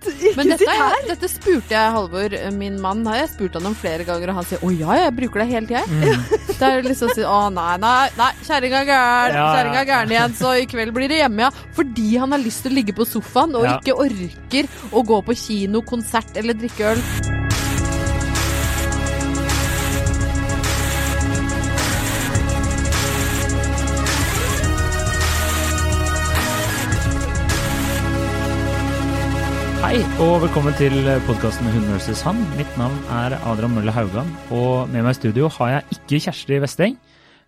[0.00, 0.94] Ikke Men dette, sitt her!
[0.96, 4.38] er- dette spurte jeg Halvor, min mann, har jeg spurt han om flere ganger, og
[4.40, 5.82] han sier å ja, jeg bruker det hele tida.
[5.88, 6.24] Mm.
[6.60, 9.50] Det er liksom å si å nei, nei, nei, kjerringa er gæren, Ja, ja.
[9.56, 11.50] kjerringa er gæren igjen, så i kveld blir det hjemme, ja.
[11.76, 13.76] Fordi han har lyst til å ligge på sofaen og Ja.
[13.78, 17.39] ikke orker å gå på kino, konsert eller drikke øl.
[30.00, 30.94] Hei, og velkommen til
[31.26, 32.38] podkasten Hun versus han.
[32.56, 36.60] Mitt navn er Adrian Mølle Haugan, og med meg i studio har jeg ikke Kjersti
[36.62, 36.94] Vesteng.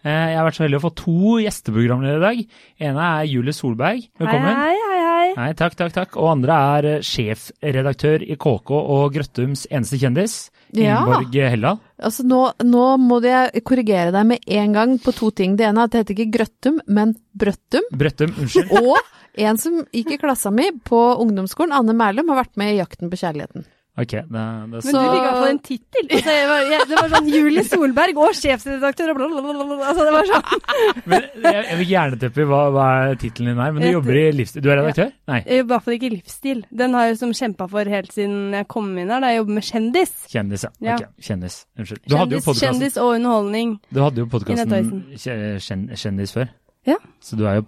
[0.05, 2.43] Eh, Jeg har vært så heldig å få to gjesteprogramledere i dag.
[2.91, 4.05] ene er Julie Solberg.
[4.21, 4.53] Velkommen.
[4.53, 5.33] Hei, hei, hei, hei.
[5.39, 6.17] Nei, takk, takk, takk.
[6.21, 11.03] Og andre er sjefredaktør i KK og Grøttums eneste kjendis, Ja.
[11.03, 11.81] Ingeborg Helldal.
[12.03, 15.57] Altså nå, nå må jeg korrigere deg med en gang på to ting.
[15.59, 17.85] Det ene er at det heter ikke Grøttum, men Brøttum.
[17.93, 18.73] Brøttum, unnskyld.
[18.81, 22.81] Og en som gikk i klassa mi på ungdomsskolen, Anne Merlum, har vært med i
[22.81, 23.69] Jakten på kjærligheten.
[23.93, 26.07] Ok, det, det Men du fikk i hvert fall en tittel.
[26.17, 29.77] Altså, det var sånn Julie Solberg og sjefsredaktør og blablabla.
[29.91, 30.63] Altså, det var sånn.
[31.13, 32.87] Men jeg, jeg vil gjerne teppe hva, hva
[33.21, 34.65] tittelen din her, men du jobber i livsstil.
[34.65, 35.11] Du er redaktør?
[35.29, 36.65] Nei, Jeg jobber i hvert fall ikke i livsstil.
[36.83, 39.59] Den har jeg som kjempa for helt siden jeg kom inn her, da jeg jobber
[39.61, 40.15] med kjendis.
[40.33, 40.73] kjendis, ja.
[40.89, 40.97] Ja.
[40.97, 41.59] Ok, kjendis.
[41.77, 42.03] Unnskyld.
[42.09, 43.77] Du hadde jo Kjendis, podkasten kjendis og underholdning.
[43.93, 46.49] Du hadde jo podkasten Kjendis før.
[46.83, 46.97] Ja.
[47.23, 47.63] Så du er jo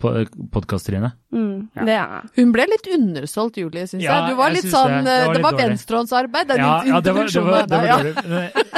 [0.50, 1.12] podkast-Trine.
[1.30, 1.84] Mm, Ja.
[1.86, 4.30] Det er Hun ble litt undersolgt, Julie, syns Ja, jeg.
[4.32, 5.04] Du var jeg litt sånn det.
[5.04, 7.86] Det, Det var det litt var venstrehåndsarbeid, Ja, ja, det var, det var, det var
[7.86, 7.98] ja.
[8.02, 8.74] dårlig.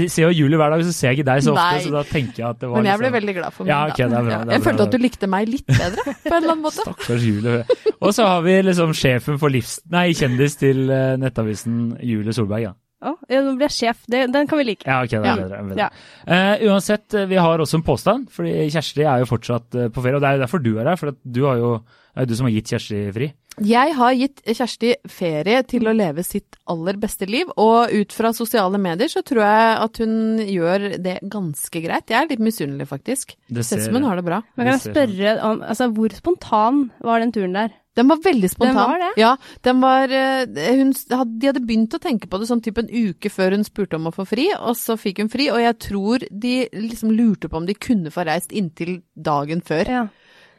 [0.00, 1.82] Jeg ser jo Julie hver dag, så ser jeg ikke deg så ofte, Nei.
[1.84, 3.72] så da tenker jeg at det var Men jeg ble liksom veldig glad for min,
[3.74, 4.70] Ja, okay, det er bra, Ja, det er Jeg bra.
[4.70, 6.84] følte at du likte meg litt bedre, på en eller annen måte.
[6.88, 7.64] Stakkars Julie.
[8.00, 9.76] Og så har vi liksom sjefen for livs...
[9.92, 12.72] Nei, kjendis til eh, Nettavisen, Julie Solberg, ja.
[13.04, 14.02] Å, nå blir jeg sjef.
[14.10, 14.86] Det, den kan vi like.
[14.88, 15.36] Ja, ok, det er Ja.
[15.42, 15.62] bedre.
[15.68, 15.78] bedre.
[15.84, 15.90] Ja.
[16.26, 20.02] Eh, uansett, eh, vi har også en påstand, fordi Kjersti er jo fortsatt uh, på
[20.04, 21.72] ferie, og det er jo derfor du er her, for at du har jo,
[22.14, 23.30] det er jo du som har gitt Kjersti fri.
[23.62, 28.32] Jeg har gitt Kjersti ferie til å leve sitt aller beste liv, og ut fra
[28.34, 32.10] sosiale medier så tror jeg at hun gjør det ganske greit.
[32.10, 33.36] Jeg er litt misunnelig, faktisk.
[33.46, 34.40] Det Ser ut som hun har det bra.
[34.56, 37.70] Men kan jeg spørre om altså, Hvor spontan var den turen der?
[37.94, 38.74] Den var veldig spontan.
[38.74, 39.10] Den var det?
[39.20, 39.32] Ja,
[39.62, 43.30] den var eh, hun, De hadde begynt å tenke på det sånn type en uke
[43.30, 46.26] før hun spurte om å få fri, og så fikk hun fri, og jeg tror
[46.30, 49.90] de liksom lurte på om de kunne få reist inntil dagen før.
[49.90, 50.04] Ja.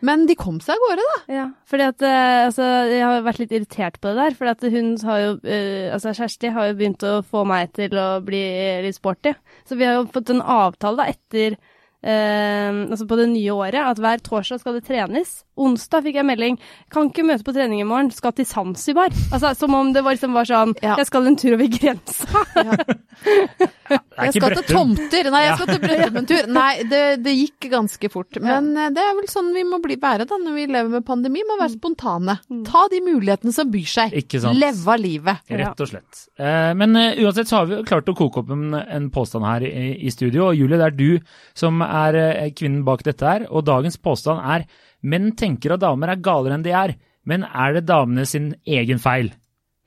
[0.06, 1.19] Men de kom seg av gårde, da.
[1.34, 4.35] Ja, fordi at eh, altså, jeg har vært litt irritert på det der.
[4.38, 8.09] For hun har jo eh, Altså, Kjersti har jo begynt å få meg til å
[8.25, 8.44] bli
[8.85, 9.34] litt sporty.
[9.67, 11.57] Så vi har jo fått en avtale da etter
[12.05, 15.41] eh, Altså på det nye året at hver torsdag skal det trenes.
[15.57, 16.57] Onsdag fikk jeg melding
[16.91, 19.09] kan ikke møte på trening i morgen, skal til Zanzibar.
[19.33, 20.95] Altså som om det var, liksom var sånn Ja.
[20.99, 22.45] jeg skal en tur over grensa.
[22.55, 25.29] Det er Jeg skal til tomter.
[25.34, 26.53] Nei, jeg skal til Brøttum.
[26.56, 28.40] Nei, det, det gikk ganske fort.
[28.44, 31.06] Men eh, det er vel sånn vi må bli være da, når vi lever med
[31.07, 31.44] pandemi.
[31.47, 32.38] Må være spontane.
[32.68, 34.18] Ta de mulighetene som byr seg.
[34.23, 34.59] Ikke sant.
[34.59, 35.46] Leve av livet.
[35.62, 36.25] Rett og slett.
[36.40, 39.68] Eh, men eh, uansett så har vi klart å koke opp en, en påstand her
[39.68, 39.72] i,
[40.06, 40.50] i studio.
[40.50, 42.19] Og Julie, det er du som er
[42.57, 43.47] kvinnen bak dette her.
[43.52, 44.67] Og dagens påstand er
[45.06, 46.96] menn tenker at damer er galere enn de er.
[47.25, 49.31] Men er det damene sin egen feil?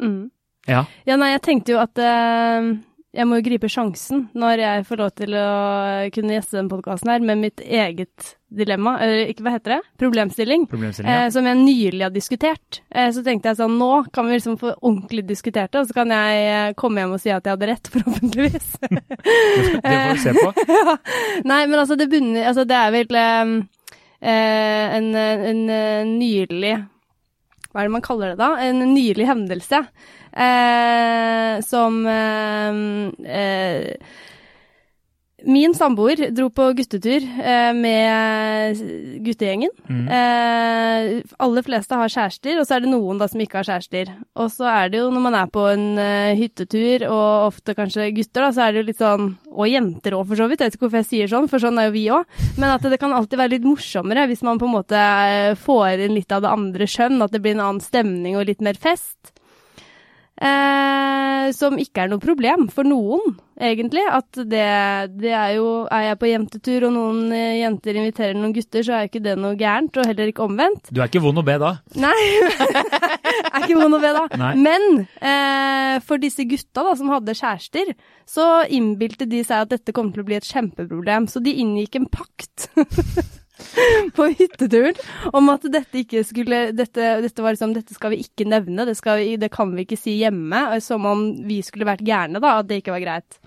[0.03, 0.31] Mm.
[0.69, 0.85] Ja.
[1.09, 2.73] Ja, nei, jeg tenkte jo at eh,
[3.17, 5.45] jeg må jo gripe sjansen når jeg får lov til å
[6.15, 10.67] kunne gjeste den podkasten her med mitt eget dilemma, eller ikke hva heter det, problemstilling,
[10.71, 11.11] Problemstilling.
[11.13, 11.31] eh, Ja.
[11.31, 12.81] som jeg nylig har diskutert.
[12.91, 15.95] Eh, så tenkte jeg sånn, nå kan vi liksom få ordentlig diskutert det, og så
[15.99, 18.69] kan jeg eh, komme hjem og si at jeg hadde rett, forhåpentligvis.
[18.81, 20.53] Det får vi se på.
[20.79, 20.97] ja.
[21.45, 23.57] Nei, men altså, det bunner Altså, det er vel eh,
[24.21, 25.15] en, en,
[25.53, 26.75] en, eh, nylig
[27.79, 28.47] Hva er det man kaller det da?
[28.59, 29.79] En nylig hendelse
[30.35, 32.81] eh, som eh,
[33.39, 34.17] eh,
[35.47, 38.81] Min samboer dro på guttetur eh, med
[39.23, 39.71] guttegjengen.
[39.87, 40.09] Mm.
[40.11, 44.11] Eh, aller fleste har kjærester, og så er det noen da som ikke har kjærester.
[44.35, 48.11] Og så er det jo når man er på en uh, hyttetur, og ofte kanskje
[48.17, 50.61] gutter, da, så er det jo litt sånn Og jenter òg, for så vidt.
[50.63, 52.37] Jeg vet ikke hvorfor jeg sier sånn, for sånn er jo vi òg.
[52.59, 56.07] Men at det kan alltid være litt morsommere hvis man på en måte eh, får
[56.09, 58.79] inn litt av det andre skjønn, at det blir en annen stemning og litt mer
[58.79, 59.38] fest.
[60.39, 64.05] Eh, som ikke er noe problem for noen, egentlig.
[64.07, 64.67] At det,
[65.19, 68.95] det er jo Er jeg på jentetur og noen eh, jenter inviterer noen gutter, så
[68.95, 70.93] er jo ikke det noe gærent, og heller ikke omvendt.
[70.95, 71.73] Du er ikke vond å be da.
[71.99, 72.15] Nei,
[73.53, 74.25] er ikke vond å be, da.
[74.45, 74.53] Nei.
[74.69, 77.93] Men eh, for disse gutta da, som hadde kjærester,
[78.29, 81.99] så innbilte de seg at dette kom til å bli et kjempeproblem, så de inngikk
[81.99, 82.71] en pakt.
[84.17, 84.99] på hytteturen
[85.33, 88.97] om at dette ikke skulle Dette, dette var liksom Dette skal vi ikke nevne, det,
[89.05, 90.63] vi, det kan vi ikke si hjemme.
[90.85, 92.59] Som om vi skulle vært gærne, da.
[92.61, 93.39] At det ikke var greit.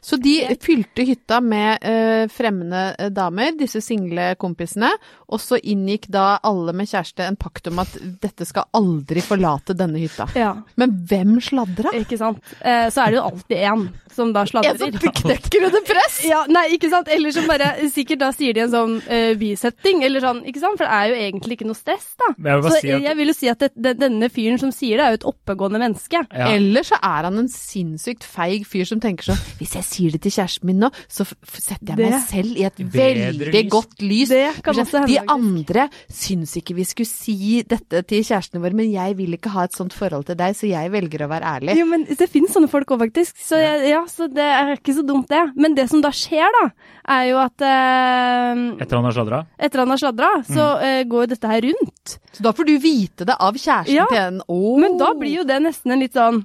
[0.00, 4.90] Så de fylte hytta med eh, fremmede eh, damer, disse single kompisene,
[5.28, 9.74] og så inngikk da alle med kjæreste en pakt om at dette skal aldri forlate
[9.76, 10.28] denne hytta.
[10.38, 11.92] Ja, Men hvem sladra?
[11.98, 12.38] ikke sant.
[12.60, 14.74] Eh, så er det jo alltid én som da sladrer.
[14.74, 16.20] En som knekker under press!
[16.28, 17.08] Ja, nei, ikke sant?
[17.12, 20.76] Eller som bare sikkert da sier de en sånn eh, bisetting, eller sånn, ikke sant?
[20.80, 22.32] For det er jo egentlig ikke noe stress, da.
[22.36, 24.72] Jeg vil Så si at- jeg vil jo si at det, det, denne fyren som
[24.74, 26.20] sier det, er jo et oppegående menneske.
[26.32, 26.48] Ja.
[26.56, 30.20] Eller så er han en sinnssykt feig fyr som tenker sånn Hvis jeg sier det
[30.24, 33.70] til kjæresten min nå, så setter jeg meg selv i et Bedre veldig lys.
[33.72, 34.28] godt lys.
[34.28, 38.74] Det kan også hende, De andre syns ikke vi skulle si dette til kjærestene våre,
[38.74, 41.44] men jeg vil ikke ha et sånt forhold til deg, så jeg velger å være
[41.56, 41.76] ærlig.
[41.78, 43.36] Jo, men det finnes sånne folk òg, faktisk.
[43.40, 43.74] Så ja.
[43.86, 45.44] ja, så det er ikke så dumt, det.
[45.56, 46.70] Men det som da skjer, da,
[47.08, 49.42] er jo at eh, Etter han har sladra?
[49.58, 50.82] etter han har sladra, så Mm.
[50.84, 52.18] eh, går jo dette her rundt.
[52.32, 54.78] Så da får du vite det av kjæresten Ja, til en Oh.
[54.78, 56.44] Men da blir jo det nesten en litt sånn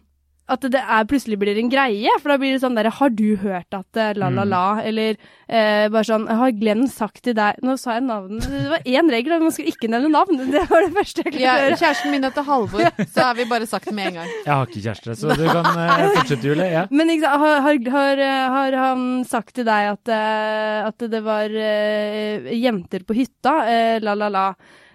[0.54, 3.36] at det er, plutselig blir en greie, for da blir det sånn derre Har du
[3.42, 4.46] hørt at la-la-la?
[4.54, 4.66] la?
[4.86, 5.18] Eller
[5.48, 9.12] eh, bare sånn Har Glenn sagt til deg Nå sa jeg navnet Det var én
[9.12, 10.40] regel, man skulle ikke nevne navn.
[10.54, 11.74] Det var det første jeg ja, høre.
[11.74, 11.80] Ja.
[11.82, 14.32] Kjæresten min heter Halvor, så har vi bare sagt det med en gang.
[14.46, 16.70] Jeg har ikke kjæreste, så du kan eh, fortsette, Julie.
[16.70, 16.84] Ja.
[16.92, 21.54] Men ikke har, har, har, eh, han sagt til deg at, eh, at det var
[21.54, 23.56] eh, jenter på hytta?
[23.70, 24.48] eh, la, la, la.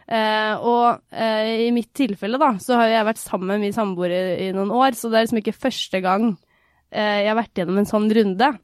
[0.08, 4.14] Eh, og eh, i mitt tilfelle, da, så har jeg vært sammen med min samboer
[4.14, 6.30] i, i noen år, så det er liksom ikke første gang
[6.88, 8.54] eh, jeg har vært gjennom en sånn runde.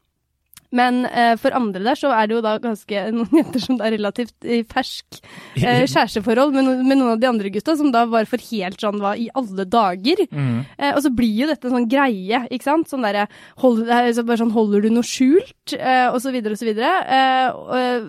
[0.75, 3.95] Men eh, for andre der så er det jo da ganske noen jenter som er
[3.95, 5.21] relativt i fersk
[5.61, 8.83] eh, kjæresteforhold med, no med noen av de andre gutta, som da var for helt
[8.83, 10.25] sånn hva i alle dager?
[10.33, 10.65] Mm.
[10.79, 12.91] Eh, og så blir jo dette en sånn greie, ikke sant?
[12.91, 13.29] Sånn derre
[13.63, 15.75] hold, så bare sånn, Holder du noe skjult?
[15.77, 16.95] Eh, og så videre og så videre.
[17.05, 18.07] Eh, og, eh,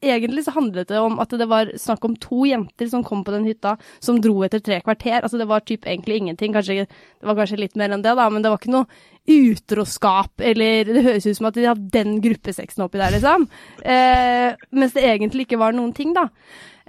[0.00, 3.34] egentlig så handlet det om at det var snakk om to jenter som kom på
[3.34, 5.20] den hytta, som dro etter tre kvarter.
[5.20, 6.54] Altså det var typ egentlig ingenting.
[6.56, 8.88] Kanskje, det var kanskje litt mer enn det, da, men det var ikke noe
[9.30, 13.46] utroskap, eller det høres ut som at de hadde den gruppesexen oppi der, liksom.
[13.84, 16.30] Eh, mens det egentlig ikke var noen ting, da.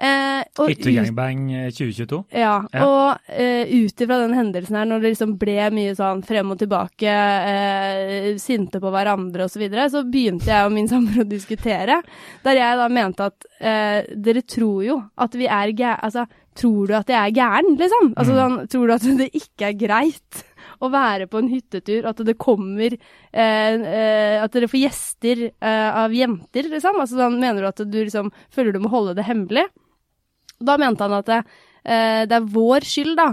[0.02, 2.24] Eh, ut- Hyttegangbang eh, 2022.
[2.34, 2.86] ja, Ja.
[2.88, 6.58] og eh, ut ifra den hendelsen her, når det liksom ble mye sånn frem og
[6.58, 11.30] tilbake, eh, sinte på hverandre osv., så, videre, så begynte jeg og min samboer å
[11.30, 12.00] diskutere.
[12.44, 15.96] Der jeg da mente at eh, dere tror jo at vi er gæ...
[16.02, 16.26] Altså,
[16.58, 18.10] tror du at jeg er gæren, liksom?
[18.20, 20.42] Altså, sånn, tror du at det ikke er greit?
[20.82, 25.92] Å være på en hyttetur, at det kommer eh, eh, At dere får gjester eh,
[26.02, 26.98] av jenter, liksom?
[26.98, 29.68] Altså, sånn, mener du at du liksom føler du må holde det hemmelig?
[30.62, 31.40] Da mente han at det,
[31.86, 33.30] eh, det er vår skyld, da.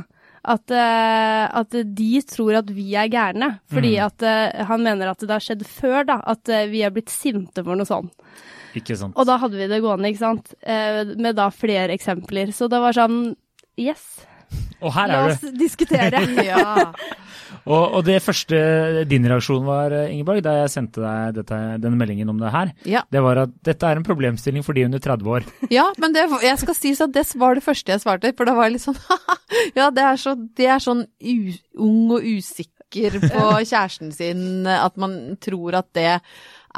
[0.48, 3.50] At, eh, at de tror at vi er gærne.
[3.68, 6.20] Fordi at eh, han mener at det har skjedd før, da.
[6.24, 8.14] At vi er blitt sinte for noe sånt.
[8.78, 9.16] Ikke sant.
[9.18, 10.54] Og da hadde vi det gående, ikke sant.
[11.18, 12.52] Med da flere eksempler.
[12.54, 13.34] Så det var sånn
[13.78, 14.26] Yes,
[14.82, 15.50] Og her la er oss du.
[15.58, 16.20] diskutere.
[16.48, 16.92] Ja.
[17.68, 18.58] Og, og det første
[19.08, 22.70] din reaksjon var, eh, Ingeborg, da jeg sendte deg dette, denne meldingen om det her,
[22.88, 23.02] Ja.
[23.12, 25.48] det var at dette er en problemstilling for de under 30 år.
[25.74, 28.54] Ja, men det, jeg skal si at det var det første jeg svarte, for da
[28.56, 28.96] var jeg litt sånn
[29.78, 31.36] Ja, det er, så, det er sånn u,
[31.88, 36.20] ung og usikker på kjæresten sin at man tror at det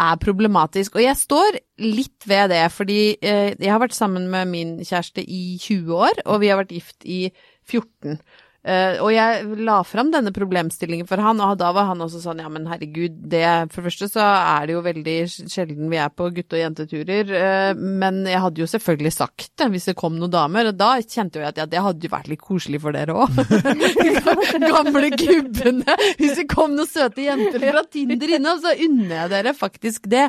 [0.00, 0.96] er problematisk.
[0.96, 5.24] Og jeg står litt ved det, fordi eh, jeg har vært sammen med min kjæreste
[5.24, 7.26] i 20 år, og vi har vært gift i
[7.68, 8.20] 14.
[8.60, 12.42] Eh, og jeg la fram denne problemstillingen for han, og da var han også sånn
[12.42, 13.40] ja, men herregud, det
[13.72, 15.14] For det første så er det jo veldig
[15.48, 19.70] sjelden vi er på gutte- og jenteturer, uh, men jeg hadde jo selvfølgelig sagt det
[19.72, 22.28] hvis det kom noen damer, og da kjente jeg at ja, det hadde jo vært
[22.28, 23.40] litt koselig for dere òg.
[24.74, 25.96] Gamle gubbene.
[26.20, 30.26] Hvis det kom noen søte jenter fra Tinder innom, så unner jeg dere faktisk det.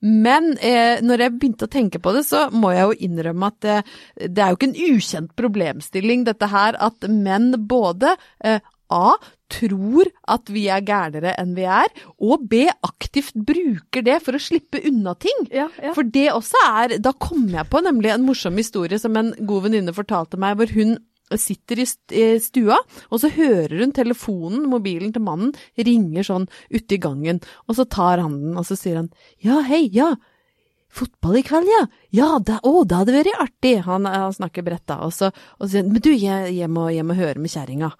[0.00, 3.60] Men uh, når jeg begynte å tenke på det, så må jeg jo innrømme at
[3.64, 3.78] det,
[4.24, 7.73] det er jo ikke en ukjent problemstilling dette her, at menn både
[8.44, 8.60] eh,
[8.94, 9.16] A.
[9.54, 11.90] Tror at vi er gærnere enn vi er,
[12.24, 12.64] og B.
[12.86, 15.46] Aktivt bruker det for å slippe unna ting.
[15.54, 15.92] Ja, ja.
[15.94, 19.68] For det også er Da kom jeg på nemlig en morsom historie som en god
[19.68, 20.96] venninne fortalte meg, hvor hun
[21.40, 22.76] sitter i i stua,
[23.10, 27.86] og så hører hun telefonen, mobilen til mannen, ringer sånn ute i gangen, og så
[27.88, 29.10] tar han den, og så sier han
[29.42, 30.14] ja, hei, ja.
[30.94, 31.82] Fotball i kveld, ja?
[32.14, 33.74] Ja, da, å, det hadde vært artig.
[33.88, 37.06] Han, han snakker bredt da, og så, og han, men du, jeg, jeg, må, jeg
[37.18, 37.90] høre med kjerringa.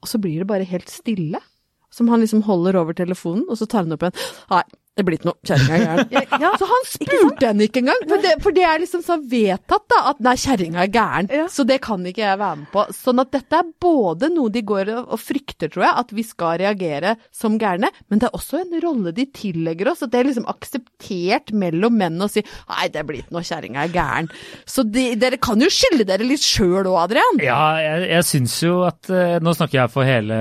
[0.00, 1.42] Og så blir det bare helt stille.
[1.90, 4.14] Som han liksom holder over telefonen, og så tar han opp en
[4.52, 4.62] Nei,
[4.98, 6.08] det blir ikke noe, kjerringa er gæren.
[6.12, 6.48] Ja, ja.
[6.60, 10.00] Så han spurte henne ikke engang, for det, for det er liksom så vedtatt da,
[10.10, 11.44] at nei, kjerringa er gæren, Ja.
[11.48, 12.84] så det kan ikke jeg være med på.
[12.98, 16.58] Sånn at dette er både noe de går og, frykter, tror jeg, at vi skal
[16.60, 20.28] reagere som gærne, men det er også en rolle de tillegger oss, at det er
[20.32, 24.28] liksom akseptert mellom menn å si nei, det blir ikke noe, kjerringa er gæren.
[24.68, 27.40] Så de, dere kan jo skylde dere litt sjøl òg, Adrian.
[27.44, 30.36] Ja, jeg, jeg syns jo at eh, Nå snakker jeg for hele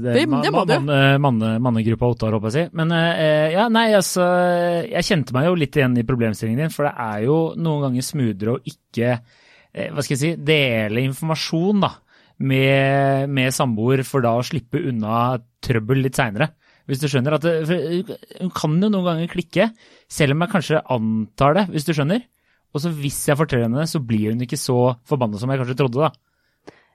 [0.00, 2.76] det, Det- det må man, man, man, mannegruppa Ottar, håper jeg å si.
[2.76, 4.24] Men eh, ja, nei, altså
[4.88, 8.06] Jeg kjente meg jo litt igjen i problemstillingen din, for det er jo noen ganger
[8.06, 11.94] smoothere å ikke eh, Hva skal jeg si Dele informasjon, da.
[12.40, 16.54] Med, med samboer, for da å slippe unna trøbbel litt seinere.
[16.88, 17.56] Hvis du skjønner at det,
[18.40, 19.68] Hun kan jo noen ganger klikke,
[20.08, 22.24] selv om jeg kanskje antar det, hvis du skjønner.
[22.70, 25.60] Og så hvis jeg forteller henne det, så blir hun ikke så forbanna som jeg
[25.60, 26.10] kanskje trodde, da.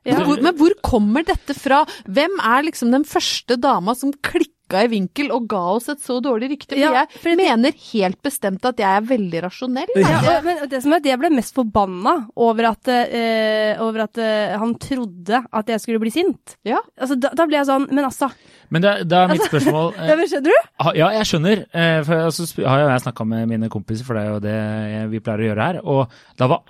[0.05, 0.19] Ja.
[0.19, 1.81] Men, hvor, men hvor kommer dette fra?
[2.05, 6.17] Hvem er liksom den første dama som klikka i vinkel og ga oss et så
[6.23, 6.73] dårlig rykte?
[6.73, 9.87] For Ja, jeg for det- mener helt bestemt at jeg er veldig rasjonell.
[9.95, 14.01] Ja, og- men det som er at jeg ble mest forbanna over at, uh, over
[14.03, 16.55] at uh, han trodde at jeg skulle bli sint.
[16.65, 16.79] Ja.
[16.99, 18.31] Altså, da, da ble jeg sånn Men altså,
[18.71, 20.95] Men det, det er mitt spørsmål eh, ja, men skjønner du?
[20.97, 21.65] Ja, jeg skjønner.
[22.05, 25.19] For så har jo jeg snakka med mine kompiser, for det er jo det vi
[25.19, 25.79] pleier å gjøre her.
[25.85, 26.63] Og da var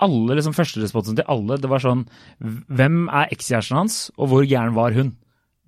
[0.00, 2.06] alle liksom førsteresponsen til alle det var sånn
[2.40, 5.10] Hvem er ekskjæresten hans, og hvor gæren var hun?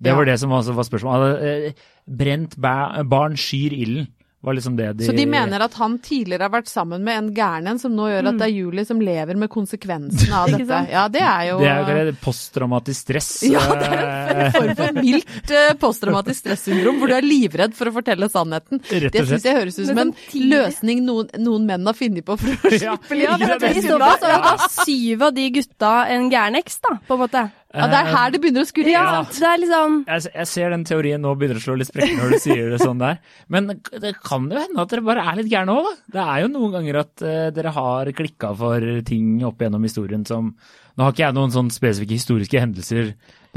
[0.03, 0.15] Det Ja.
[0.19, 1.47] var det som var, var spørsmålet.
[1.71, 1.71] Eh,
[2.05, 4.07] Brent barn skyr ilden,
[4.43, 7.29] var liksom det de Så de mener at han tidligere har vært sammen med en
[7.33, 10.79] gæren en, som nå gjør at det er Julie som lever med konsekvensene av dette.
[10.91, 13.29] Ja, det er jo Det er jo posttraumatisk stress.
[13.53, 17.71] Ja, det er eh, en form for mildt eh, posttraumatisk stressyndrom, hvor du er livredd
[17.79, 18.83] for å fortelle sannheten.
[18.91, 22.27] Rett Det syns jeg høres ut som Men en løsning noen, noen menn har funnet
[22.27, 22.97] på for å Ja.
[22.99, 23.47] slippe livet.
[23.47, 26.81] Ja, for I så fall så er da syv av de gutta en gæren eks,
[26.83, 27.47] da, på en måte.
[27.73, 28.91] Ja, det er her det begynner å skurre.
[28.93, 32.19] Ja, det er liksom jeg, jeg ser den teorien nå begynner å slå litt sprekker
[32.19, 33.17] når du sier det sånn der.
[33.49, 35.95] Men det kan jo hende at dere bare er litt gærne òg, da.
[36.17, 40.25] Det er jo noen ganger at uh, dere har klikka for ting opp gjennom historien
[40.29, 40.53] som
[40.93, 43.07] Nå har ikke jeg noen sånn spesifikke historiske hendelser.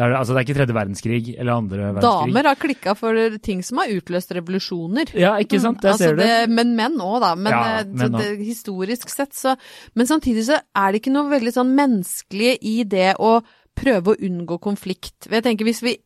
[0.01, 2.31] Der, altså, det er ikke tredje verdenskrig eller andre verdenskrig.
[2.33, 5.13] Damer har klikka for ting som har utløst revolusjoner.
[5.21, 5.83] Ja, ikke sant.
[5.85, 6.23] Der Altså ser du.
[6.25, 7.35] det, men menn òg, da.
[7.37, 9.53] Men, Ja, eh, menn det, historisk sett så
[9.93, 13.35] Men samtidig så er det ikke noe veldig sånn menneskelig i det å
[13.77, 15.29] prøve å unngå konflikt.
[15.31, 15.97] Jeg tenker Hvis vi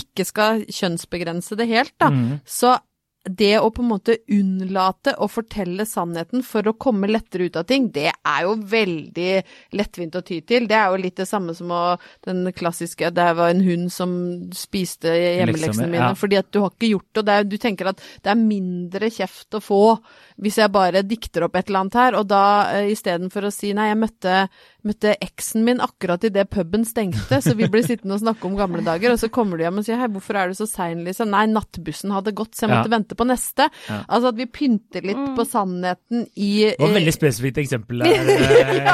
[0.00, 2.40] ikke skal kjønnsbegrense det helt, da, Mm.
[2.44, 2.78] så
[3.26, 7.66] det å på en måte unnlate å fortelle sannheten for å komme lettere ut av
[7.68, 9.30] ting, det er jo veldig
[9.78, 10.68] lettvint å ty til.
[10.70, 14.10] Det er jo litt det samme som å, den klassiske 'det var en hund som
[14.52, 16.14] spiste hjemmeleksene Leksene, mine', ja.
[16.14, 17.28] fordi at du har ikke gjort det.
[17.28, 20.00] er, Du tenker at det er mindre kjeft å få
[20.38, 23.72] hvis jeg bare dikter opp et eller annet her, og da uh, istedenfor å si
[23.72, 24.48] 'nei, jeg møtte,
[24.86, 28.82] møtte eksen min akkurat idet puben stengte', så vi ble sittende og snakke om gamle
[28.86, 31.28] dager, og så kommer du hjem og sier 'hei, hvorfor er du så sein', liksom?
[31.30, 32.78] 'Nei, nattbussen hadde gått, så jeg Ja.
[32.82, 33.68] måtte vente på neste'.
[33.88, 34.04] Ja.
[34.08, 37.98] Altså at vi pynter litt på sannheten i Det var et eh, veldig spesifikt eksempel
[37.98, 38.84] der, eh,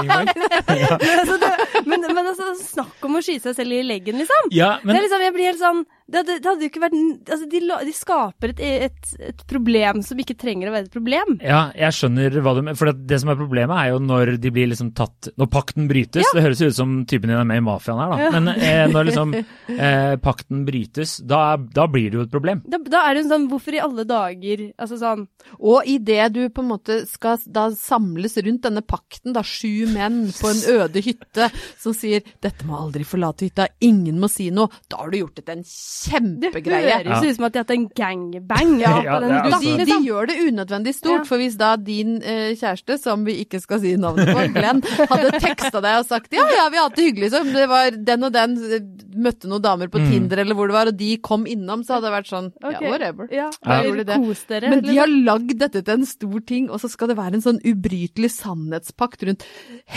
[0.80, 0.98] ja.
[1.22, 1.38] altså,
[1.86, 4.50] men, men altså, snakk om å skyte seg selv i leggen, liksom.
[4.50, 6.96] Ja, det er liksom, jeg blir helt sånn Det hadde, det hadde jo ikke vært
[7.32, 11.36] Altså, de, de skaper et, et, et problem som ikke trenger å være et problem.
[11.44, 12.78] Ja, jeg skjønner hva du mener.
[12.78, 15.88] For det, det som er problemet, er jo når de blir liksom tatt Når pakten
[15.90, 16.26] brytes.
[16.34, 18.30] Det høres jo ut som typen din er med i mafiaen her, da.
[18.34, 22.64] Men eh, når liksom eh, pakten brytes, da, da blir det jo et problem.
[22.66, 25.24] Da, da er det jo sånn Hvorfor i alle dager Altså sånn
[25.58, 30.24] Og idet du på en måte skal da samles rundt denne pakten, da sju menn
[30.36, 31.48] på en øde hytte
[31.80, 35.38] som sier 'dette må aldri forlate hytta, ingen må si noe', da har du gjort
[35.38, 36.98] det til en Det kjempegreie.
[37.04, 39.84] høres ut som at de har hatt en gangbang ja, Ja, den Du, de, de
[39.84, 40.04] liksom.
[40.06, 41.28] gjør det unødvendig stort, Ja.
[41.28, 44.82] for hvis da din eh, kjæreste, som vi ikke skal si navnet på, Glenn,
[45.12, 47.90] hadde teksta deg og sagt ja, ja, vi har hatt det hyggelig, så det var
[47.96, 50.08] den og den eh, møtte noen damer på Mm.
[50.10, 52.72] Tinder eller hvor det var, og de kom innom, så hadde det vært sånn okay.
[52.74, 53.28] ja, whatever.
[53.30, 53.76] Ja, ja.
[53.86, 54.16] gjorde det.
[54.24, 54.70] Kos dere.
[54.72, 54.98] Men de liksom.
[54.98, 58.32] har lagd dette til en stor ting, og så skal det være en sånn ubrytelig
[58.34, 59.44] sannhetspakt rundt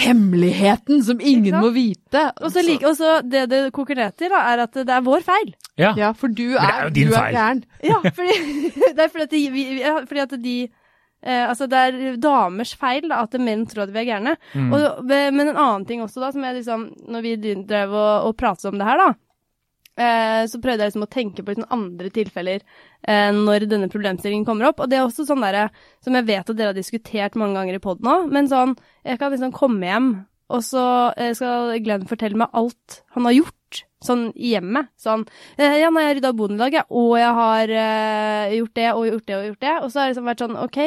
[0.05, 2.27] hemmeligheten som ingen må vite.
[2.41, 2.93] Og så like,
[3.31, 5.53] det det koker ned til, da, er at det er vår feil.
[5.79, 5.84] Ja.
[5.97, 7.35] Ja, for du det er er, jo din er feil.
[7.37, 7.63] gæren.
[7.91, 8.37] Ja, fordi,
[8.97, 10.55] det er fordi at de, ja, fordi at de
[11.25, 14.35] eh, altså det er damers feil da, at menn tror at vi er gærne.
[14.53, 14.73] Mm.
[14.73, 17.35] Og, men en annen ting også, da, som jeg liksom Når vi
[17.67, 19.13] drev og, og pratet om det her, da,
[20.01, 24.45] eh, så prøvde jeg liksom å tenke på liksom andre tilfeller eh, når denne problemstillingen
[24.47, 24.83] kommer opp.
[24.83, 25.67] Og det er også sånn derre
[26.03, 28.75] som jeg vet at dere har diskutert mange ganger i poden òg, men sånn
[29.05, 30.09] Jeg kan liksom komme hjem,
[30.49, 30.85] og så
[31.17, 33.59] eh, skal Glenn fortelle meg alt han har gjort.
[34.05, 34.91] Sånn i hjemmet.
[35.01, 35.25] Sånn
[35.57, 38.87] eh, Ja, nei, jeg rydda boden i dag, jeg, og jeg har uh, gjort det
[38.93, 39.75] og gjort det og gjort det.
[39.81, 40.81] Og så har det liksom vært sånn OK,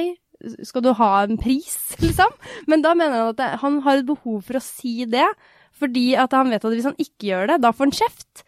[0.68, 2.34] skal du ha en pris, liksom?
[2.70, 5.26] Men da mener han at det, han har et behov for å si det,
[5.78, 8.44] fordi at han vet at hvis han ikke gjør det, da får han kjeft.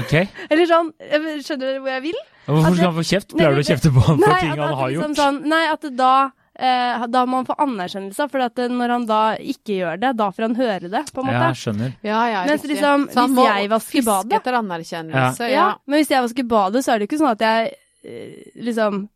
[0.00, 0.14] Ok.
[0.50, 2.22] Eller sånn Skjønner dere hvor jeg vil?
[2.46, 3.34] Hvorfor skal han få kjeft?
[3.34, 5.18] Pleier du å kjefte på han for ting han har liksom gjort?
[5.20, 6.14] Sånn, nei, at det da
[6.58, 10.30] eh, Da må han få anerkjennelse, for at når han da ikke gjør det, da
[10.30, 11.40] får han høre det, på en måte.
[11.40, 11.94] Ja, jeg skjønner.
[12.02, 15.54] Ja, ja, Mens liksom, Så han hvis jeg vasker fiske badet- etter anerkjennelse, Ja.
[15.54, 15.66] ja.
[15.86, 19.08] Men hvis jeg vasker badet, så er det jo ikke sånn at jeg eh, liksom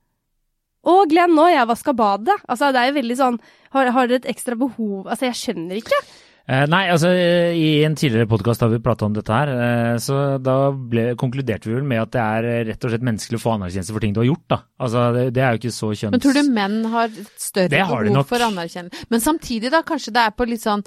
[0.88, 2.36] Å, Glenn, nå har jeg vaska badet.
[2.48, 3.38] Altså, det er jo veldig sånn
[3.74, 5.98] Har, har dere et ekstra behov Altså, jeg skjønner ikke.
[6.48, 10.38] Eh, nei, altså i en tidligere podkast har vi prata om dette her, eh, så
[10.40, 13.42] da ble, konkluderte vi vel med at det er eh, rett og slett menneskelig å
[13.42, 14.58] få anerkjennelse for ting du har gjort, da.
[14.80, 16.14] Altså det, det er jo ikke så kjønns...
[16.16, 19.04] Men tror du menn har større har behov for anerkjennelse?
[19.12, 20.86] Men samtidig, da, kanskje det er på litt sånn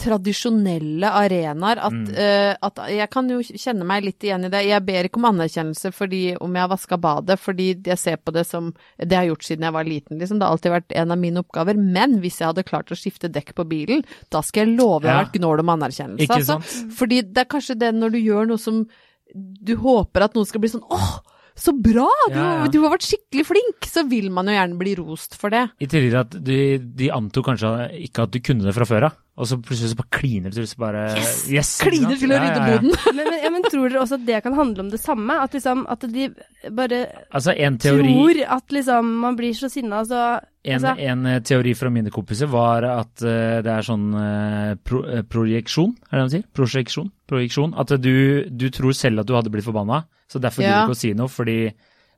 [0.00, 2.08] tradisjonelle arenaer at, Mm.
[2.16, 4.62] uh, at Jeg kan jo kjenne meg litt igjen i det.
[4.66, 8.32] Jeg ber ikke om anerkjennelse fordi om jeg har vaska badet, fordi jeg ser på
[8.32, 10.38] det som Det har jeg gjort siden jeg var liten, liksom.
[10.38, 11.76] Det har alltid vært en av mine oppgaver.
[11.76, 15.12] Men hvis jeg hadde klart å skifte dekk på bilen, da skal jeg love jeg
[15.12, 15.24] har Ja.
[15.28, 16.24] vært gnål om anerkjennelse.
[16.24, 16.60] Ikke altså.
[16.92, 18.86] Fordi det er kanskje det når du gjør noe som
[19.34, 21.20] du håper at noen skal bli sånn åh,
[21.62, 22.08] så bra!
[22.28, 22.68] Du, Ja, ja.
[22.72, 23.88] du har vært skikkelig flink!
[23.90, 25.66] Så vil man jo gjerne bli rost for det.
[25.82, 27.74] I tillegg at de, de antok kanskje
[28.06, 30.58] ikke at du kunne det fra før av, og så plutselig så bare kliner du
[30.58, 31.36] til så bare Yes!
[31.48, 32.66] yes Kliner til å rydde ja.
[32.74, 32.92] boden.
[33.16, 35.36] Men, men, ja, men tror dere også at det kan handle om det samme?
[35.42, 36.28] At liksom At de
[36.76, 37.00] bare
[37.32, 40.20] Altså en teori tror at liksom man blir så sinna, så
[40.60, 44.74] En, altså, en eh, teori fra mine kompiser var at uh, det er sånn uh,
[44.84, 46.42] pro, uh, projeksjon, er det man sier?
[46.52, 47.08] Prosjeksjon?
[47.32, 47.72] Projeksjon.
[47.80, 48.12] At du,
[48.44, 50.68] du tror selv at du hadde blitt forbanna, så derfor Ja.
[50.68, 51.60] gidder du ikke å si noe, fordi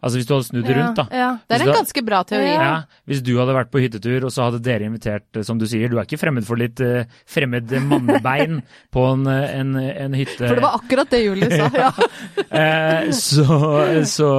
[0.03, 1.05] Altså hvis du hadde snudd rundt, da.
[1.15, 2.49] Ja, Det er en ganske bra teori.
[2.49, 2.63] Ja.
[2.67, 5.67] Ja, Hvis du hadde vært på hyttetur, og så hadde dere invitert, eh, som du
[5.71, 8.65] sier, du er ikke fremmed for litt uh, fremmed mannebein
[8.95, 11.71] på en, eh, en, en hytte For det var akkurat det Julie sa.
[11.83, 11.93] Ja.
[11.95, 13.47] uh, så,
[14.11, 14.33] så,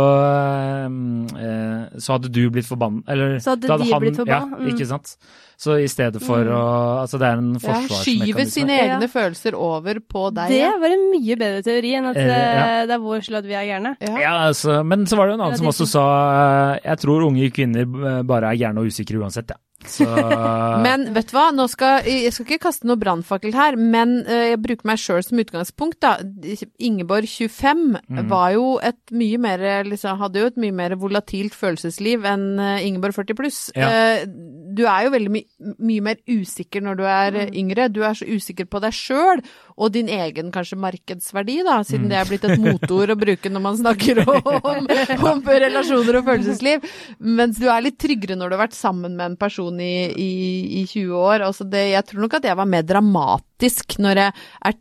[0.84, 4.70] uh, så hadde du blitt forbanna Eller Så hadde da de blitt forbanna, Ja, mm.
[4.74, 5.16] ikke sant.
[5.58, 6.62] Så i stedet for å
[7.04, 8.26] Altså det er en Ja, forsvarsmekanisme.
[8.28, 8.86] skyver sine Ja.
[8.98, 10.50] egne følelser over på deg.
[10.50, 10.72] det ja.
[10.80, 12.82] var en mye bedre teori enn at Eh, ja.
[12.82, 13.96] eh, det er vår skyld at vi er gærne.
[14.02, 14.18] Ja.
[14.20, 16.06] Ja, altså, men så var det jo en annen Ja, som også sa
[16.76, 19.56] eh, Jeg tror unge kvinner eh, bare er gærne og usikre uansett, ja.
[19.84, 20.06] Så
[20.86, 24.54] Men vet du hva, nå skal, jeg skal ikke kaste noe brannfakkel her, men eh,
[24.54, 26.14] jeg bruker meg sjøl som utgangspunkt, da.
[26.80, 28.28] Ingeborg 25 Mm.
[28.30, 32.84] var jo et mye mer, liksom, hadde jo et mye mer volatilt følelsesliv enn eh,
[32.88, 33.60] Ingeborg 40 pluss.
[33.76, 33.90] Ja.
[34.22, 34.26] Eh,
[34.74, 35.42] Du er jo veldig my
[35.86, 37.52] mye mer usikker når du er mm.
[37.62, 37.84] yngre.
[37.94, 39.42] Du er så usikker på deg sjøl
[39.78, 42.10] og din egen kanskje markedsverdi, da, siden Mm.
[42.10, 44.88] det er blitt et motord å bruke når man snakker om,
[45.30, 46.88] om relasjoner og følelsesliv.
[47.20, 50.32] Mens du er litt tryggere når du har vært sammen med en person i, i,
[50.82, 51.46] i 20 år.
[51.48, 54.22] Altså det, jeg tror nok at jeg var mer dramatisk når,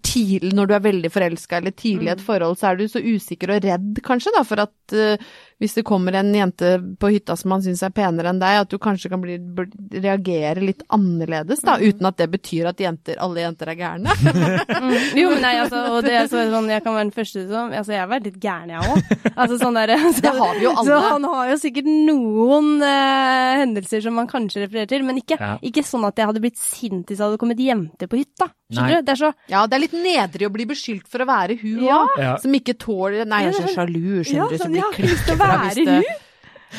[0.05, 3.03] tidlig, når du er veldig forelska eller tidlig i et forhold, så er du så
[3.03, 7.37] usikker og redd kanskje da, for at eh, hvis det kommer en jente på hytta
[7.38, 9.37] som man syns er penere enn deg, at du kanskje kan bli,
[10.02, 14.17] reagere litt annerledes da, uten at det betyr at jenter, alle jenter er gærne.
[14.23, 14.97] Mm.
[15.23, 17.93] Jo, men nei, altså, og det er sånn, jeg kan være den første som Altså,
[17.95, 19.13] jeg har vært litt gæren, jeg òg.
[19.32, 20.87] Altså, sånn derre så, Det har vi jo alle.
[20.89, 25.39] Så han har jo sikkert noen eh, hendelser som man kanskje refererer til, men ikke,
[25.39, 25.52] Ja.
[25.63, 28.50] ikke sånn at jeg hadde blitt sint hvis det hadde kommet jenter på hytta.
[28.73, 28.76] Nei.
[28.76, 29.06] Skjønner du?
[29.06, 31.82] Det er så Ja, det er litt nedrig å bli beskyldt for å være hun
[31.82, 31.87] òg.
[31.87, 32.00] Ja.
[32.23, 32.34] Ja.
[32.43, 35.51] Som ikke tåler Nei, jeg er så sjalu, Ja, skjønner du, sånn, som blir jeg
[35.58, 36.21] har lyst til være hvis det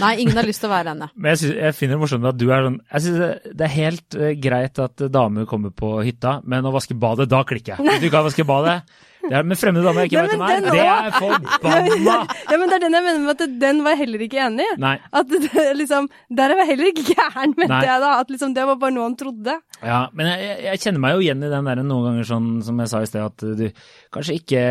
[0.02, 1.08] Nei, ingen har lyst til å være henne.
[1.14, 3.74] Men jeg, synes, jeg finner det morsomt at du er sånn Jeg synes det- er
[3.76, 8.02] helt eh, greit at damer kommer på hytta, men å vaske badet, da klikker jeg.
[8.02, 8.80] Du ikke vaske badet
[9.24, 12.16] det er med fremmede damer jeg ikke vet hvem er, det er forbanna!
[12.54, 14.66] Ja, men det er den jeg mener med at den var jeg heller ikke enig
[14.68, 14.76] i.
[14.84, 14.94] Nei.
[15.16, 17.82] At det, liksom Der er jeg heller ikke gæren, mente Nei.
[17.88, 18.12] jeg da.
[18.20, 19.56] At liksom det var bare noe han trodde.
[19.84, 22.80] Ja, men jeg, jeg- kjenner meg jo igjen i den der noen ganger sånn som
[22.84, 23.66] jeg sa i sted, at du
[24.14, 24.64] kanskje ikke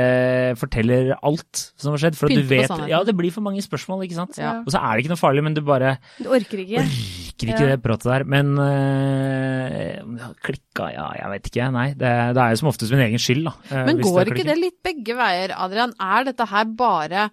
[0.60, 2.18] forteller alt som har skjedd.
[2.18, 2.86] For at Pynte du vet.
[2.92, 4.38] Ja, det blir for mange spørsmål, ikke sant.
[4.40, 4.58] Ja.
[4.62, 6.84] Og så er det ikke noe farlig, men du bare Du orker ikke.
[6.84, 7.76] orker ikke Ja.
[7.76, 8.24] det pratet der.
[8.24, 11.70] Men øh, klikka, ja, jeg vet ikke.
[11.74, 13.54] Nei, det, det er jo som oftest min egen skyld, da.
[13.72, 15.94] øh, Men hvis går det ikke det litt begge veier, Adrian?
[16.00, 17.24] Er dette her bare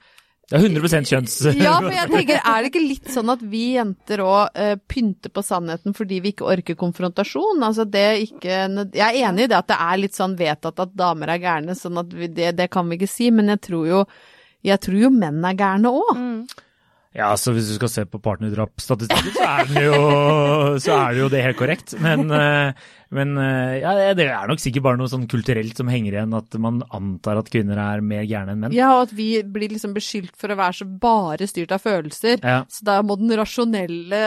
[0.49, 1.35] Det er 100% kjønns...
[1.61, 5.43] Ja, for jeg tenker, er det ikke litt sånn at vi jenter òg pynter på
[5.45, 7.61] sannheten fordi vi ikke orker konfrontasjon?
[7.67, 8.55] Altså det ikke
[8.95, 11.77] Jeg er enig i det at det er litt sånn vedtatt at damer er gærne,
[11.77, 14.03] sånn at vi, det, det kan vi ikke si, men jeg tror jo
[14.65, 16.09] jeg tror jo menn er gærne òg.
[16.19, 16.39] Mm.
[17.15, 19.45] Ja, så hvis du skal se på partnerdrapsstatistikken, så
[20.83, 21.95] Så er det jo det helt korrekt.
[22.01, 22.73] Men, øh,
[23.09, 26.57] men øh, ja, det er nok sikkert bare noe sånn kulturelt som henger igjen, at
[26.61, 28.75] man antar at kvinner er mer gærne enn menn.
[28.75, 32.37] Ja, og at vi blir liksom beskyldt for å være så bare styrt av følelser.
[32.43, 32.61] Ja.
[32.69, 34.21] Så da må den rasjonelle,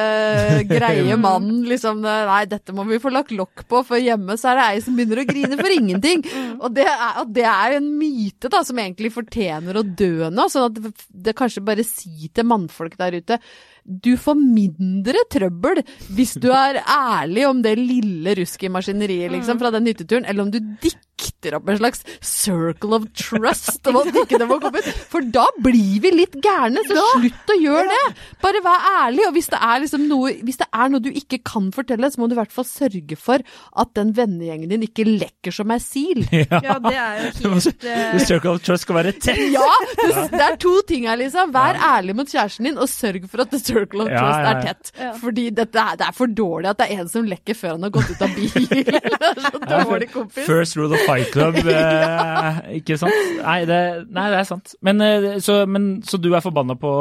[0.67, 4.59] greie mannen liksom Nei, dette må vi få lagt lokk på, for hjemme så er
[4.59, 6.27] det ei som begynner å grine for ingenting.
[6.63, 10.47] Og det er, og det er en myte da, som egentlig fortjener å dø nå.
[10.51, 10.93] Sånn at det,
[11.29, 13.39] det kanskje bare si til mannfolk der ute
[13.83, 15.81] du får mindre trøbbel
[16.15, 20.43] hvis du er ærlig om det lille rusket i maskineriet liksom, fra den hytteturen, eller
[20.43, 24.59] om du dikker dikter opp en slags circle of trust om at ikke det må
[24.63, 24.91] komme ut.
[25.13, 28.03] For da blir vi litt gærne, så slutt å gjøre det.
[28.43, 29.27] Bare vær ærlig.
[29.29, 32.21] Og hvis det er liksom noe Hvis det er noe du ikke kan fortelle, så
[32.21, 35.81] må du i hvert fall sørge for at den vennegjengen din ikke lekker som ei
[35.83, 36.25] sil.
[36.63, 37.95] Ja, det er jo helt uh...
[38.13, 39.39] The circle of trust skal være tett.
[39.55, 39.67] Ja!
[39.99, 41.53] Det, det er to ting her, liksom.
[41.55, 44.43] Vær ærlig mot kjæresten din, og sørg for at the circle of Ja, trust ja,
[44.43, 44.53] ja.
[44.53, 44.93] er tett.
[44.99, 45.13] Ja.
[45.23, 47.87] Fordi dette er, det er for dårlig at det er en som lekker før han
[47.87, 48.69] har gått ut av bil.
[48.83, 50.47] Det er så dårlig kompis.
[50.47, 53.15] First rule of fight club, eh, ikke sant?
[53.45, 54.75] Nei det, nei, det er sant.
[54.83, 56.93] Men, eh, så, men, så du er forbanna på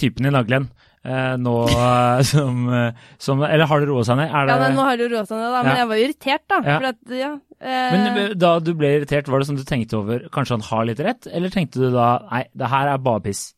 [0.00, 0.70] typen i Naglen?
[1.04, 4.30] Eh, nå eh, som, eh, som Eller har det roa seg ned?
[4.32, 5.58] Det, Ja, men nå har det roa seg ned, da.
[5.66, 5.80] Men Ja.
[5.82, 6.60] jeg var irritert, da.
[6.64, 6.78] Ja.
[6.94, 7.32] At, ja.
[7.60, 10.88] eh, men da du ble irritert, var det sånn du tenkte over Kanskje han har
[10.88, 13.50] litt rett, eller tenkte du da Nei, det her er bare piss?